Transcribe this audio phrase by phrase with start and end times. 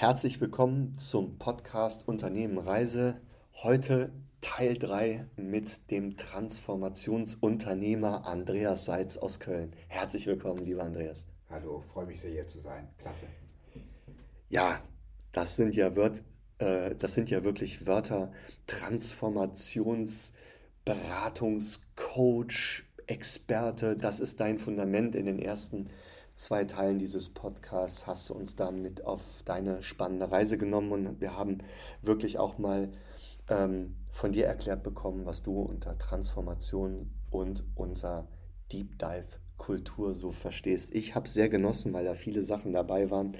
[0.00, 3.20] Herzlich willkommen zum Podcast Unternehmen Reise.
[3.64, 9.72] Heute Teil 3 mit dem Transformationsunternehmer Andreas Seitz aus Köln.
[9.88, 11.26] Herzlich willkommen, lieber Andreas.
[11.50, 12.86] Hallo, freue mich sehr hier zu sein.
[12.98, 13.26] Klasse.
[14.48, 14.80] Ja,
[15.32, 16.22] das sind ja, Wört,
[16.58, 18.30] äh, das sind ja wirklich Wörter.
[18.68, 20.32] Transformations,
[20.84, 25.90] Beratungscoach, Experte, das ist dein Fundament in den ersten
[26.38, 31.36] zwei Teilen dieses Podcasts hast du uns damit auf deine spannende Reise genommen und wir
[31.36, 31.58] haben
[32.00, 32.90] wirklich auch mal
[33.50, 38.28] ähm, von dir erklärt bekommen, was du unter Transformation und unter
[38.70, 40.94] Deep Dive Kultur so verstehst.
[40.94, 43.32] Ich habe sehr genossen, weil da viele Sachen dabei waren,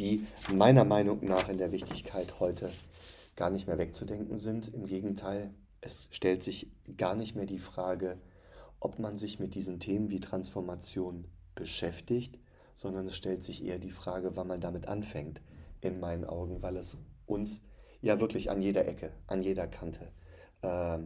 [0.00, 2.68] die meiner Meinung nach in der Wichtigkeit heute
[3.36, 4.74] gar nicht mehr wegzudenken sind.
[4.74, 8.18] Im Gegenteil, es stellt sich gar nicht mehr die Frage,
[8.80, 12.38] ob man sich mit diesen Themen wie Transformation beschäftigt,
[12.74, 15.40] sondern es stellt sich eher die Frage, wann man damit anfängt,
[15.80, 17.62] in meinen Augen, weil es uns
[18.02, 20.12] ja wirklich an jeder Ecke, an jeder Kante
[20.62, 20.98] äh,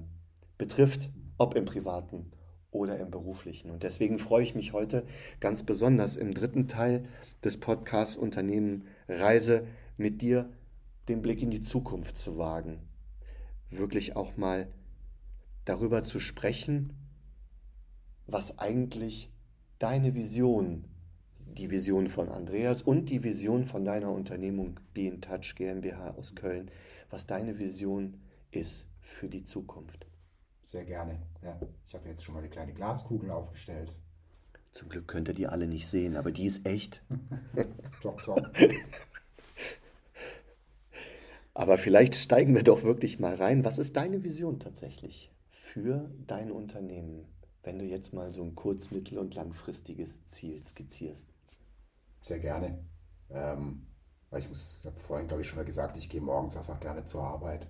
[0.58, 2.32] betrifft, ob im privaten
[2.70, 3.70] oder im beruflichen.
[3.70, 5.06] Und deswegen freue ich mich heute
[5.40, 7.04] ganz besonders im dritten Teil
[7.44, 10.52] des Podcasts Unternehmen Reise mit dir
[11.08, 12.80] den Blick in die Zukunft zu wagen.
[13.70, 14.68] Wirklich auch mal
[15.64, 16.92] darüber zu sprechen,
[18.26, 19.30] was eigentlich
[19.84, 20.86] deine Vision,
[21.58, 26.34] die Vision von Andreas und die Vision von deiner Unternehmung Be in Touch GmbH aus
[26.34, 26.70] Köln,
[27.10, 28.18] was deine Vision
[28.50, 30.06] ist für die Zukunft.
[30.62, 31.18] Sehr gerne.
[31.42, 33.90] Ja, ich habe jetzt schon mal eine kleine Glaskugel aufgestellt.
[34.70, 37.02] Zum Glück könnt ihr die alle nicht sehen, aber die ist echt.
[38.02, 38.40] doch, doch.
[41.52, 43.66] aber vielleicht steigen wir doch wirklich mal rein.
[43.66, 47.33] Was ist deine Vision tatsächlich für dein Unternehmen?
[47.64, 51.26] Wenn du jetzt mal so ein kurz-, mittel- und langfristiges Ziel skizzierst?
[52.22, 52.84] Sehr gerne.
[53.30, 53.86] Ähm,
[54.30, 57.04] weil ich muss, habe vorhin, glaube ich, schon mal gesagt, ich gehe morgens einfach gerne
[57.04, 57.68] zur Arbeit.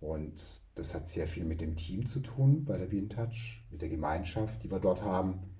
[0.00, 3.80] Und das hat sehr viel mit dem Team zu tun bei der Bean Touch, mit
[3.80, 5.54] der Gemeinschaft, die wir dort haben.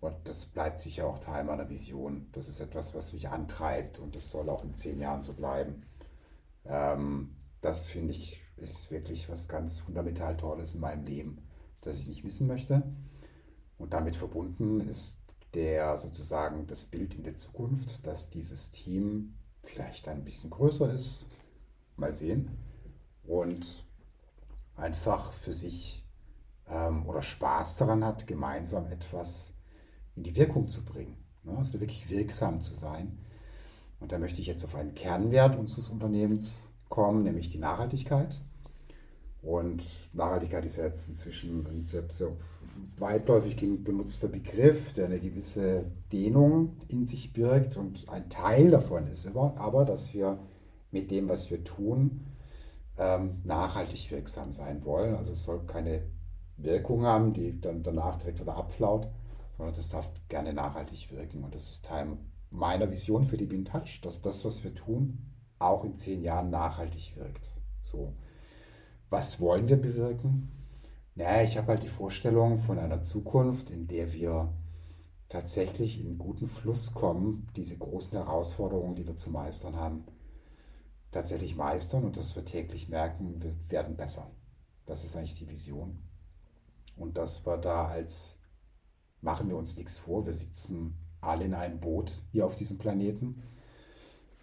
[0.00, 2.28] Und das bleibt sicher auch Teil meiner Vision.
[2.32, 5.86] Das ist etwas, was mich antreibt und das soll auch in zehn Jahren so bleiben.
[6.64, 11.47] Ähm, das finde ich ist wirklich was ganz fundamental Tolles in meinem Leben
[11.82, 12.82] das ich nicht missen möchte.
[13.78, 15.22] Und damit verbunden ist
[15.54, 21.28] der sozusagen das Bild in der Zukunft, dass dieses Team vielleicht ein bisschen größer ist,
[21.96, 22.50] mal sehen,
[23.24, 23.84] und
[24.74, 26.04] einfach für sich
[26.66, 29.54] ähm, oder Spaß daran hat, gemeinsam etwas
[30.16, 31.56] in die Wirkung zu bringen, ne?
[31.56, 33.18] also wirklich wirksam zu sein.
[34.00, 38.40] Und da möchte ich jetzt auf einen Kernwert unseres Unternehmens kommen, nämlich die Nachhaltigkeit.
[39.42, 42.32] Und Nachhaltigkeit ist ja jetzt inzwischen ein sehr, sehr
[42.96, 47.76] weitläufig benutzter Begriff, der eine gewisse Dehnung in sich birgt.
[47.76, 50.38] Und ein Teil davon ist aber, aber dass wir
[50.90, 52.26] mit dem, was wir tun,
[52.98, 55.14] ähm, nachhaltig wirksam sein wollen.
[55.14, 56.02] Also es soll keine
[56.56, 59.08] Wirkung haben, die dann danach direkt wieder abflaut,
[59.56, 61.44] sondern das darf gerne nachhaltig wirken.
[61.44, 62.16] Und das ist Teil
[62.50, 65.18] meiner Vision für die Bean Touch, dass das, was wir tun,
[65.58, 67.54] auch in zehn Jahren nachhaltig wirkt.
[67.82, 68.14] So
[69.10, 70.50] was wollen wir bewirken?
[71.14, 74.52] Naja, ich habe halt die Vorstellung von einer Zukunft, in der wir
[75.28, 80.04] tatsächlich in guten Fluss kommen, diese großen Herausforderungen, die wir zu meistern haben,
[81.10, 84.30] tatsächlich meistern und dass wir täglich merken, wir werden besser.
[84.86, 85.98] Das ist eigentlich die Vision.
[86.96, 88.40] Und dass wir da als,
[89.20, 93.42] machen wir uns nichts vor, wir sitzen alle in einem Boot hier auf diesem Planeten,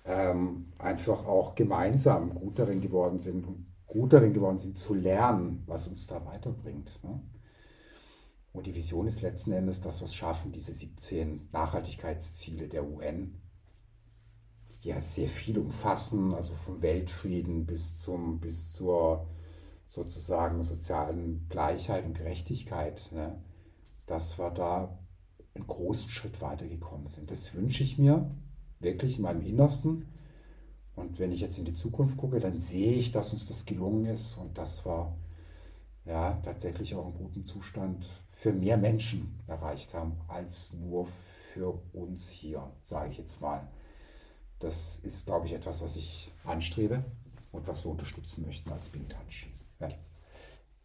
[0.06, 3.48] ähm, einfach auch gemeinsam gut darin geworden sind,
[3.88, 7.04] gut darin geworden sind, zu lernen, was uns da weiterbringt.
[7.04, 7.22] Ne?
[8.54, 13.42] Und die Vision ist letzten Endes, dass wir es schaffen, diese 17 Nachhaltigkeitsziele der UN,
[14.70, 19.28] die ja sehr viel umfassen, also vom Weltfrieden bis, zum, bis zur
[19.88, 23.42] sozusagen sozialen Gleichheit und Gerechtigkeit, ne?
[24.06, 24.98] dass wir da
[25.54, 27.32] einen großen Schritt weitergekommen sind.
[27.32, 28.30] Das wünsche ich mir
[28.80, 30.06] wirklich in meinem Innersten
[30.96, 34.06] und wenn ich jetzt in die Zukunft gucke, dann sehe ich, dass uns das gelungen
[34.06, 35.14] ist und dass wir
[36.06, 42.30] ja tatsächlich auch einen guten Zustand für mehr Menschen erreicht haben, als nur für uns
[42.30, 43.68] hier, sage ich jetzt mal.
[44.60, 47.04] Das ist, glaube ich, etwas, was ich anstrebe
[47.52, 49.48] und was wir unterstützen möchten als Bing Touch.
[49.80, 49.90] Ja.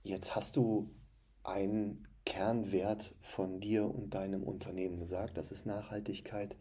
[0.02, 0.90] Jetzt hast du
[1.44, 6.56] einen Kernwert von dir und deinem Unternehmen gesagt, das ist Nachhaltigkeit.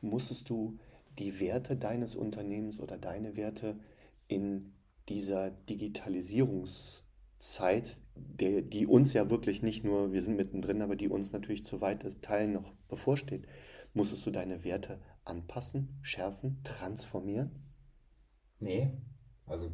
[0.00, 0.78] Musstest du
[1.18, 3.78] die Werte deines Unternehmens oder deine Werte
[4.28, 4.74] in
[5.08, 11.32] dieser Digitalisierungszeit, der, die uns ja wirklich nicht nur, wir sind mittendrin, aber die uns
[11.32, 13.46] natürlich zu weiten Teilen noch bevorsteht,
[13.94, 17.50] musstest du deine Werte anpassen, schärfen, transformieren?
[18.60, 18.92] Nee,
[19.46, 19.70] also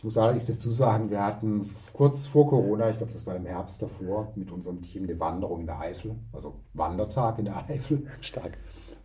[0.00, 3.44] ich muss allerdings dazu sagen, wir hatten kurz vor Corona, ich glaube, das war im
[3.44, 8.06] Herbst davor, mit unserem Team eine Wanderung in der Eifel, also Wandertag in der Eifel.
[8.22, 8.56] Stark.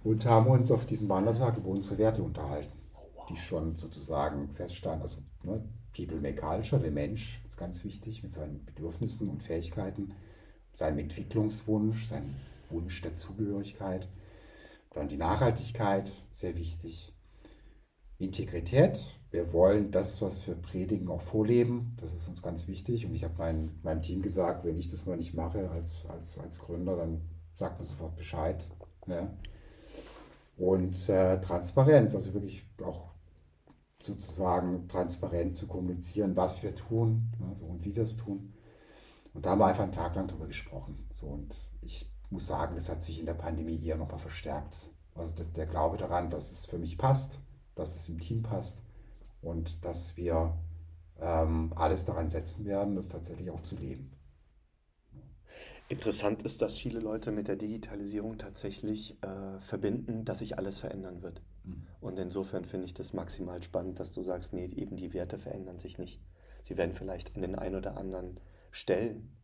[0.06, 2.78] Und haben uns auf diesem Wandertag über unsere Werte unterhalten,
[3.28, 5.02] die schon sozusagen feststanden.
[5.02, 10.14] Also ne, People make culture, der Mensch ist ganz wichtig mit seinen Bedürfnissen und Fähigkeiten,
[10.76, 12.36] seinem Entwicklungswunsch, seinem
[12.70, 14.08] Wunsch der Zugehörigkeit.
[14.94, 17.12] Dann die Nachhaltigkeit, sehr wichtig.
[18.20, 19.00] Integrität.
[19.32, 21.98] Wir wollen das, was wir predigen, auch vorleben.
[22.00, 23.08] Das ist uns ganz wichtig.
[23.08, 26.38] Und ich habe mein, meinem Team gesagt, wenn ich das mal nicht mache als, als,
[26.38, 27.22] als Gründer, dann
[27.56, 28.70] sagt mir sofort Bescheid.
[29.08, 29.34] Ja.
[30.58, 33.16] Und äh, Transparenz, also wirklich auch
[34.02, 38.54] sozusagen transparent zu kommunizieren, was wir tun ja, so, und wie wir es tun.
[39.34, 41.08] Und da haben wir einfach einen Tag lang drüber gesprochen.
[41.12, 44.78] So, und ich muss sagen, das hat sich in der Pandemie eher nochmal verstärkt.
[45.14, 47.40] Also das, der Glaube daran, dass es für mich passt,
[47.76, 48.84] dass es im Team passt
[49.42, 50.58] und dass wir
[51.20, 54.12] ähm, alles daran setzen werden, das tatsächlich auch zu leben.
[55.88, 61.22] Interessant ist, dass viele Leute mit der Digitalisierung tatsächlich äh, verbinden, dass sich alles verändern
[61.22, 61.44] wird.
[61.64, 61.86] Mhm.
[62.02, 65.78] Und insofern finde ich das maximal spannend, dass du sagst, nee, eben die Werte verändern
[65.78, 66.22] sich nicht.
[66.64, 68.40] Sie werden vielleicht an den ein oder anderen
[68.72, 69.38] Stellen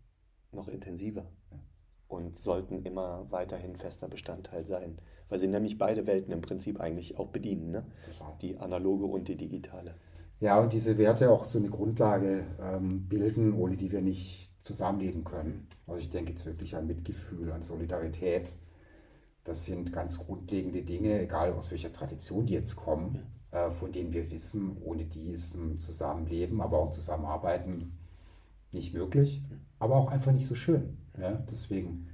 [0.51, 1.59] noch intensiver ja.
[2.07, 4.97] und sollten immer weiterhin fester Bestandteil sein,
[5.29, 7.85] weil sie nämlich beide Welten im Prinzip eigentlich auch bedienen, ne?
[8.41, 9.93] die analoge und die digitale.
[10.39, 15.23] Ja, und diese Werte auch so eine Grundlage ähm, bilden, ohne die wir nicht zusammenleben
[15.23, 15.67] können.
[15.87, 18.53] Also ich denke jetzt wirklich an Mitgefühl, an Solidarität.
[19.43, 24.13] Das sind ganz grundlegende Dinge, egal aus welcher Tradition die jetzt kommen, äh, von denen
[24.13, 27.97] wir wissen, ohne die ist ein Zusammenleben, aber auch Zusammenarbeiten
[28.71, 29.43] nicht möglich,
[29.79, 30.97] aber auch einfach nicht so schön.
[31.17, 31.43] Ja?
[31.51, 32.07] Deswegen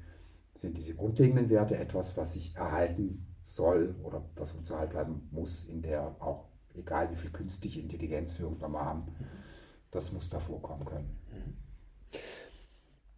[0.53, 5.65] sind diese grundlegenden Werte etwas, was sich erhalten soll oder was uns erhalten bleiben muss,
[5.65, 6.45] in der auch,
[6.75, 9.03] egal wie viel künstliche Intelligenz wir irgendwann mal haben,
[9.91, 11.17] das muss da vorkommen können.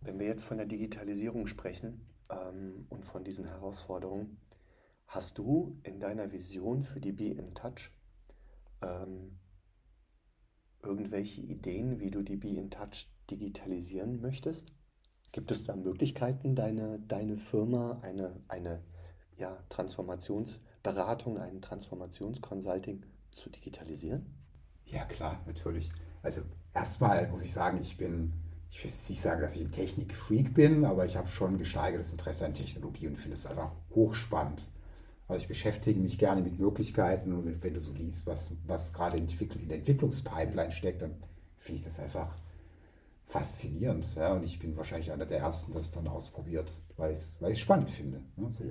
[0.02, 4.38] Wenn wir jetzt von der Digitalisierung sprechen ähm, und von diesen Herausforderungen,
[5.08, 7.92] hast du in deiner Vision für die Be in Touch
[8.82, 9.40] ähm,
[10.82, 14.72] irgendwelche Ideen, wie du die Be in Touch digitalisieren möchtest?
[15.32, 18.82] Gibt es da Möglichkeiten, deine, deine Firma, eine, eine
[19.38, 24.26] ja, Transformationsberatung, ein Transformationsconsulting zu digitalisieren?
[24.86, 25.92] Ja, klar, natürlich.
[26.24, 26.42] Also
[26.74, 28.34] erstmal muss ich sagen, ich bin
[28.72, 32.46] ich will nicht sagen, dass ich ein Technikfreak bin, aber ich habe schon gesteigertes Interesse
[32.46, 34.64] an Technologie und finde es einfach hochspannend.
[35.28, 39.18] Also ich beschäftige mich gerne mit Möglichkeiten und wenn du so liest, was, was gerade
[39.18, 39.28] in
[39.68, 41.16] der Entwicklungspipeline steckt, dann
[41.58, 42.34] finde ich das einfach
[43.28, 44.16] faszinierend.
[44.16, 44.34] Ja?
[44.34, 48.22] Und ich bin wahrscheinlich einer der Ersten, es dann ausprobiert, weil ich es spannend finde.
[48.36, 48.52] Ne?
[48.52, 48.64] So.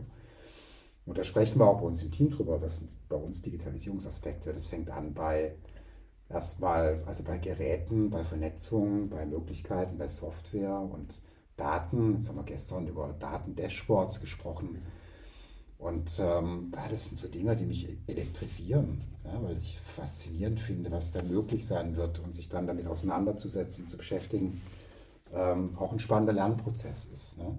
[1.07, 4.53] Und da sprechen wir auch bei uns im Team drüber, was sind bei uns Digitalisierungsaspekte.
[4.53, 5.55] Das fängt an bei
[6.29, 11.19] erstmal, also bei Geräten, bei Vernetzung, bei Möglichkeiten, bei Software und
[11.57, 12.15] Daten.
[12.15, 14.83] Jetzt haben wir gestern über Daten-Dashboards gesprochen.
[15.79, 21.13] Und ähm, das sind so Dinge, die mich elektrisieren, ja, weil ich faszinierend finde, was
[21.13, 24.61] da möglich sein wird und sich dann damit auseinanderzusetzen und zu beschäftigen,
[25.33, 27.39] ähm, auch ein spannender Lernprozess ist.
[27.39, 27.57] Ne?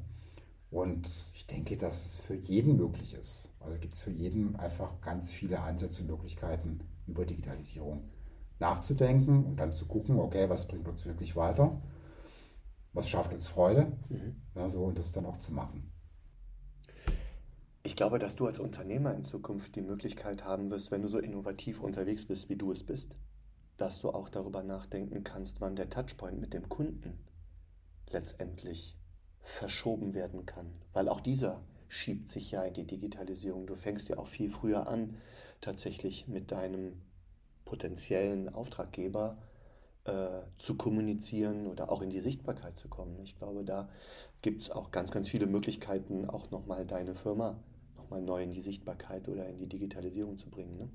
[0.69, 3.53] Und ich denke, dass es für jeden möglich ist.
[3.61, 8.03] Also gibt es für jeden einfach ganz viele Ansätze und Möglichkeiten über Digitalisierung
[8.59, 11.81] nachzudenken und dann zu gucken, okay, was bringt uns wirklich weiter,
[12.93, 14.41] was schafft uns Freude, mhm.
[14.55, 15.91] ja, so und das dann auch zu machen.
[17.83, 21.19] Ich glaube, dass du als Unternehmer in Zukunft die Möglichkeit haben wirst, wenn du so
[21.19, 23.15] innovativ unterwegs bist, wie du es bist,
[23.77, 27.25] dass du auch darüber nachdenken kannst, wann der Touchpoint mit dem Kunden
[28.09, 28.97] letztendlich
[29.41, 30.73] verschoben werden kann.
[30.91, 33.65] Weil auch dieser schiebt sich ja in die Digitalisierung.
[33.65, 35.15] Du fängst ja auch viel früher an,
[35.61, 37.01] tatsächlich mit deinem
[37.69, 39.37] potenziellen Auftraggeber
[40.05, 43.19] äh, zu kommunizieren oder auch in die Sichtbarkeit zu kommen.
[43.21, 43.89] Ich glaube, da
[44.41, 47.59] gibt es auch ganz, ganz viele Möglichkeiten, auch nochmal deine Firma
[47.95, 50.77] nochmal neu in die Sichtbarkeit oder in die Digitalisierung zu bringen.
[50.77, 50.89] Ne?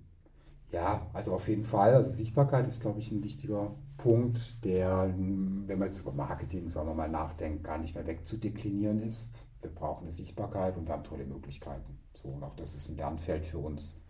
[0.72, 1.94] Ja, also auf jeden Fall.
[1.94, 6.88] Also Sichtbarkeit ist, glaube ich, ein wichtiger Punkt, der, wenn man jetzt über Marketing, sagen
[6.88, 9.46] wir mal, nachdenkt, gar nicht mehr wegzudeklinieren ist.
[9.60, 12.00] Wir brauchen eine Sichtbarkeit und wir haben tolle Möglichkeiten.
[12.20, 14.00] So, und auch das ist ein Lernfeld für uns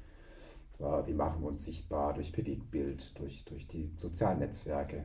[0.78, 5.04] wie machen wir uns sichtbar durch Bewegtbild, durch, durch die sozialen Netzwerke.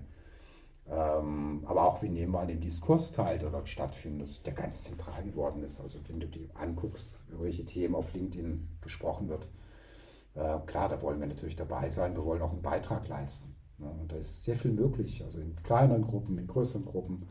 [0.88, 4.85] Ähm, aber auch, wie nehmen wir an dem Diskurs teil, der dort stattfindet, der ganz
[4.85, 5.79] zentral geworden ist.
[5.81, 9.49] Also wenn du dir anguckst, über welche Themen auf LinkedIn gesprochen wird,
[10.33, 13.55] äh, klar, da wollen wir natürlich dabei sein, wir wollen auch einen Beitrag leisten.
[13.77, 17.27] Und da ist sehr viel möglich, also in kleineren Gruppen, in größeren Gruppen.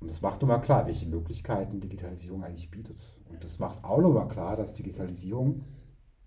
[0.00, 3.18] Und das macht nochmal klar, welche Möglichkeiten Digitalisierung eigentlich bietet.
[3.28, 5.64] Und das macht auch nochmal klar, dass Digitalisierung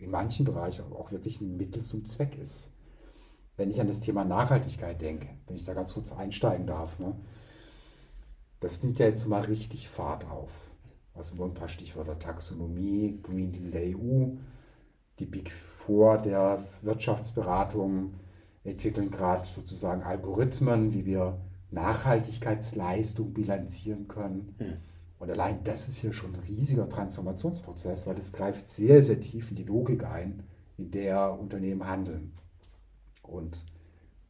[0.04, 2.72] in manchen Bereichen auch wirklich ein Mittel zum Zweck ist.
[3.56, 7.16] wenn ich an das Thema Nachhaltigkeit denke, wenn ich da ganz kurz einsteigen darf, ne,
[8.60, 10.72] das nimmt ja jetzt mal richtig Fahrt auf.
[11.14, 14.30] Also nur ein paar Stichwörter Taxonomie, Green Deal der EU,
[15.20, 18.16] die Big Four der Wirtschaftsberatung
[18.64, 21.38] entwickeln gerade sozusagen Algorithmen, wie wir
[21.70, 24.56] Nachhaltigkeitsleistung bilanzieren können.
[24.58, 24.93] Mhm.
[25.24, 29.52] Und allein das ist hier schon ein riesiger Transformationsprozess, weil das greift sehr, sehr tief
[29.52, 30.44] in die Logik ein,
[30.78, 32.34] in der Unternehmen handeln.
[33.22, 33.64] Und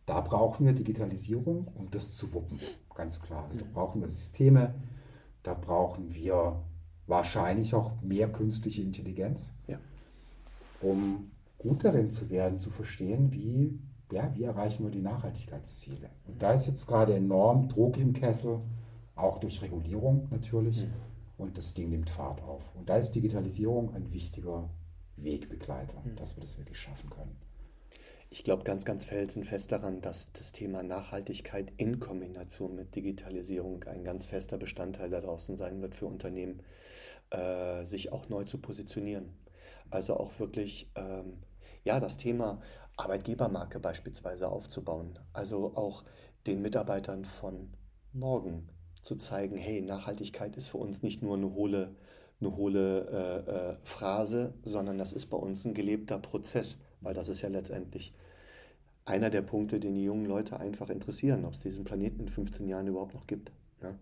[0.05, 2.59] da brauchen wir Digitalisierung, um das zu wuppen,
[2.93, 3.47] ganz klar.
[3.49, 4.75] Also da brauchen wir Systeme,
[5.41, 6.61] da brauchen wir
[7.07, 9.79] wahrscheinlich auch mehr künstliche Intelligenz, ja.
[10.79, 13.79] um gut darin zu werden, zu verstehen, wie,
[14.11, 16.11] ja, wie erreichen wir die Nachhaltigkeitsziele.
[16.27, 18.61] Und da ist jetzt gerade enorm Druck im Kessel,
[19.15, 20.85] auch durch Regulierung natürlich.
[20.85, 20.93] Mhm.
[21.37, 22.73] Und das Ding nimmt Fahrt auf.
[22.75, 24.69] Und da ist Digitalisierung ein wichtiger
[25.17, 26.15] Wegbegleiter, mhm.
[26.15, 27.35] dass wir das wirklich schaffen können.
[28.29, 34.03] Ich glaube ganz, ganz felsenfest daran, dass das Thema Nachhaltigkeit in Kombination mit Digitalisierung ein
[34.03, 36.63] ganz fester Bestandteil da draußen sein wird für Unternehmen,
[37.29, 39.33] äh, sich auch neu zu positionieren.
[39.91, 41.43] Also auch wirklich, ähm,
[41.83, 42.59] ja, das Thema
[42.97, 45.19] Arbeitgebermarke beispielsweise aufzubauen.
[45.33, 46.03] Also auch
[46.47, 47.69] den Mitarbeitern von
[48.13, 48.67] morgen
[49.03, 51.95] zu zeigen, hey, Nachhaltigkeit ist für uns nicht nur eine hohle,
[52.39, 57.29] eine hohle äh, äh, Phrase, sondern das ist bei uns ein gelebter Prozess, weil das
[57.29, 58.13] ist ja letztendlich
[59.05, 62.67] einer der Punkte, den die jungen Leute einfach interessieren, ob es diesen Planeten in 15
[62.67, 63.51] Jahren überhaupt noch gibt.
[63.81, 63.99] Ne?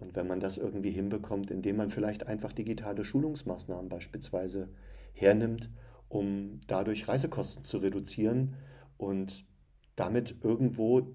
[0.00, 4.68] Und wenn man das irgendwie hinbekommt, indem man vielleicht einfach digitale Schulungsmaßnahmen beispielsweise
[5.12, 5.70] hernimmt,
[6.08, 8.56] um dadurch Reisekosten zu reduzieren
[8.98, 9.46] und
[9.94, 11.14] damit irgendwo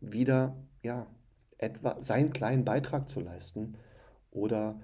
[0.00, 1.08] wieder ja,
[1.60, 3.76] etwa seinen kleinen Beitrag zu leisten
[4.30, 4.80] oder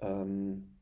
[0.00, 0.76] ähm,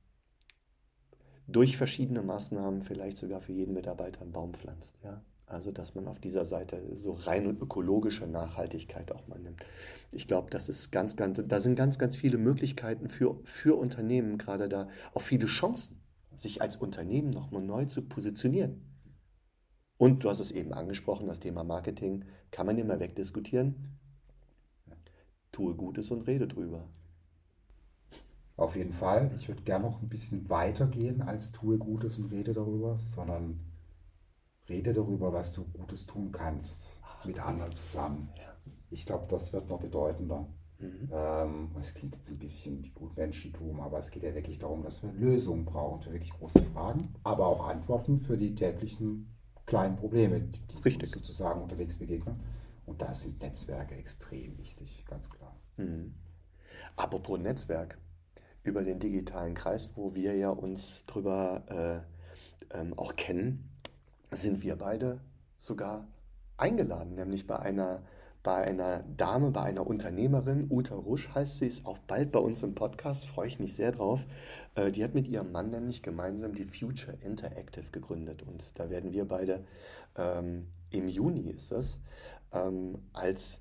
[1.47, 4.99] durch verschiedene Maßnahmen vielleicht sogar für jeden Mitarbeiter einen Baum pflanzt.
[5.05, 5.23] Ja?
[5.47, 9.63] Also, dass man auf dieser Seite so rein ökologische Nachhaltigkeit auch mal nimmt.
[10.11, 14.39] Ich glaube, das ist ganz, ganz, da sind ganz, ganz viele Möglichkeiten für, für Unternehmen,
[14.39, 16.01] gerade da auch viele Chancen,
[16.35, 18.83] sich als Unternehmen nochmal neu zu positionieren.
[19.99, 23.99] Und du hast es eben angesprochen, das Thema Marketing kann man immer wegdiskutieren
[25.55, 26.85] tue Gutes und rede drüber.
[28.57, 29.31] Auf jeden Fall.
[29.37, 33.61] Ich würde gerne noch ein bisschen weiter gehen als tue Gutes und rede darüber, sondern
[34.69, 38.29] rede darüber, was du Gutes tun kannst mit anderen zusammen.
[38.91, 40.47] Ich glaube, das wird noch bedeutender.
[40.79, 41.09] Mhm.
[41.13, 45.03] Ähm, es klingt jetzt ein bisschen wie Gutmenschentum, aber es geht ja wirklich darum, dass
[45.03, 49.35] wir Lösungen brauchen für wirklich große Fragen, aber auch Antworten für die täglichen
[49.67, 52.41] kleinen Probleme, die, die uns sozusagen unterwegs begegnen.
[52.87, 55.57] Und da sind Netzwerke extrem wichtig, ganz klar.
[55.77, 56.15] Mhm.
[56.97, 57.99] Apropos Netzwerk,
[58.63, 62.05] über den digitalen Kreis, wo wir ja uns drüber
[62.73, 63.71] äh, ähm, auch kennen,
[64.31, 65.21] sind wir beide
[65.59, 66.07] sogar
[66.57, 68.03] eingeladen, nämlich bei einer,
[68.43, 72.63] bei einer Dame, bei einer Unternehmerin, Uta Rusch heißt sie, ist auch bald bei uns
[72.63, 74.27] im Podcast, freue ich mich sehr drauf.
[74.75, 79.13] Äh, die hat mit ihrem Mann nämlich gemeinsam die Future Interactive gegründet und da werden
[79.13, 79.65] wir beide
[80.17, 82.01] ähm, im Juni ist das,
[82.53, 83.61] ähm, als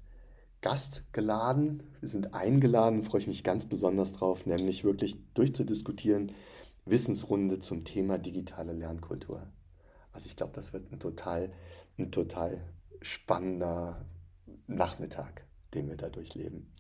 [0.62, 1.84] Gast geladen.
[2.00, 6.32] Wir sind eingeladen, freue ich mich ganz besonders drauf, nämlich wirklich durchzudiskutieren,
[6.86, 9.48] Wissensrunde zum Thema digitale Lernkultur.
[10.12, 11.52] Also ich glaube, das wird ein total,
[11.98, 12.62] ein total
[13.02, 14.06] spannender
[14.68, 16.72] Nachmittag, den wir da durchleben.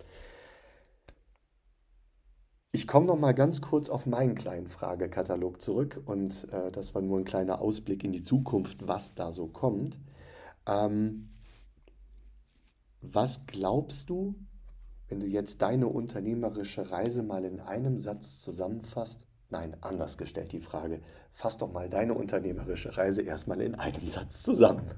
[2.72, 7.02] Ich komme noch mal ganz kurz auf meinen kleinen Fragekatalog zurück und äh, das war
[7.02, 10.00] nur ein kleiner Ausblick in die Zukunft, was da so kommt.
[10.66, 11.30] Ähm,
[13.02, 14.36] was glaubst du,
[15.08, 19.26] wenn du jetzt deine unternehmerische Reise mal in einem Satz zusammenfasst?
[19.50, 21.02] Nein, anders gestellt die Frage.
[21.30, 24.90] Fass doch mal deine unternehmerische Reise erstmal in einem Satz zusammen.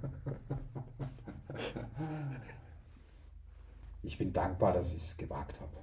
[4.04, 5.78] Ich bin dankbar, dass ich es gewagt habe.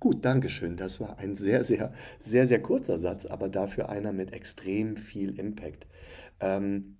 [0.00, 0.76] Gut, Dankeschön.
[0.76, 5.38] Das war ein sehr, sehr, sehr, sehr kurzer Satz, aber dafür einer mit extrem viel
[5.38, 5.86] Impact.
[6.40, 6.98] Ähm,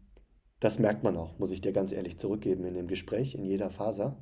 [0.61, 3.71] das merkt man auch, muss ich dir ganz ehrlich zurückgeben in dem Gespräch, in jeder
[3.71, 4.17] Faser.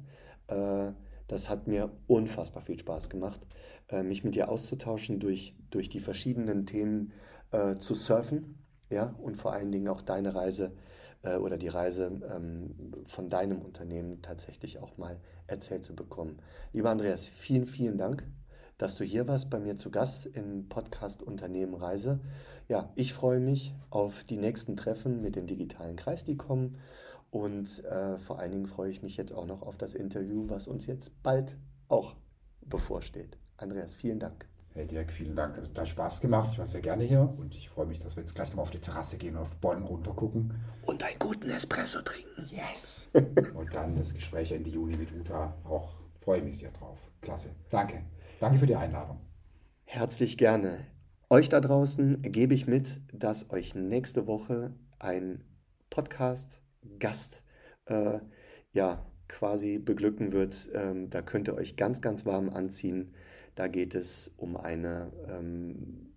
[0.49, 0.93] Äh,
[1.29, 3.41] das hat mir unfassbar viel Spaß gemacht,
[3.88, 7.12] äh, mich mit dir auszutauschen, durch, durch die verschiedenen Themen
[7.52, 8.59] äh, zu surfen,
[8.91, 10.76] ja, und vor allen Dingen auch deine Reise
[11.41, 12.75] oder die Reise ähm,
[13.07, 16.43] von deinem Unternehmen tatsächlich auch mal erzählt zu bekommen.
[16.73, 18.26] Lieber Andreas, vielen, vielen Dank,
[18.83, 22.21] dass du hier warst bei mir zu Gast im Podcast Unternehmen Reise
[22.69, 26.79] ja, ich freue mich auf die nächsten Treffen mit dem digitalen Kreis, die kommen.
[27.31, 30.67] Und äh, vor allen Dingen freue ich mich jetzt auch noch auf das Interview, was
[30.67, 31.57] uns jetzt bald
[31.89, 32.17] auch
[32.62, 33.39] bevorsteht.
[33.57, 34.47] Andreas, vielen Dank.
[34.75, 35.59] Hey Dirk, vielen Dank.
[35.59, 36.49] Also, hat Spaß gemacht.
[36.53, 38.71] Ich war sehr gerne hier und ich freue mich, dass wir jetzt gleich nochmal auf
[38.71, 40.55] die Terrasse gehen und auf Bonn runtergucken.
[40.87, 42.47] Und einen guten Espresso trinken.
[42.49, 43.11] Yes!
[43.55, 45.55] und dann das Gespräch Ende Juni mit Uta.
[45.65, 46.99] Auch freue ich mich sehr drauf.
[47.21, 47.51] Klasse.
[47.69, 48.03] Danke.
[48.42, 49.20] Danke für die Einladung.
[49.84, 50.84] Herzlich gerne.
[51.30, 55.44] Euch da draußen gebe ich mit, dass euch nächste Woche ein
[55.90, 57.44] Podcast-Gast
[57.84, 58.18] äh,
[58.72, 60.68] ja, quasi beglücken wird.
[60.75, 63.14] Ähm, da könnt ihr euch ganz, ganz warm anziehen.
[63.54, 66.12] Da geht es um eine, ähm,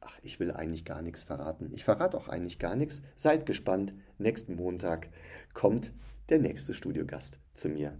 [0.00, 1.70] ach, ich will eigentlich gar nichts verraten.
[1.72, 3.02] Ich verrate auch eigentlich gar nichts.
[3.14, 3.94] Seid gespannt.
[4.18, 5.10] Nächsten Montag
[5.54, 5.92] kommt
[6.28, 7.96] der nächste Studiogast zu mir.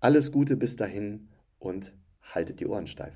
[0.00, 3.14] Alles Gute bis dahin und haltet die Ohren steif.